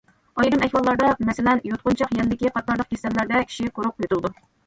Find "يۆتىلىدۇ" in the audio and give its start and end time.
4.07-4.35